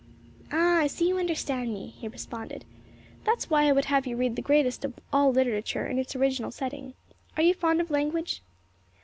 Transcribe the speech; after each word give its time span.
"Ah! 0.51 0.79
I 0.79 0.87
see 0.87 1.07
you 1.07 1.19
understand 1.19 1.71
me," 1.71 1.89
he 1.89 2.07
responded. 2.07 2.65
"That 3.25 3.37
is 3.37 3.51
why 3.51 3.65
I 3.67 3.71
would 3.71 3.85
have 3.85 4.07
you 4.07 4.15
read 4.17 4.35
the 4.35 4.41
greatest 4.41 4.83
of 4.83 4.95
all 5.13 5.31
literature 5.31 5.85
in 5.85 5.99
its 5.99 6.15
original 6.15 6.49
setting. 6.49 6.95
Are 7.37 7.43
you 7.43 7.53
fond 7.53 7.81
of 7.81 7.91
language?" 7.91 8.41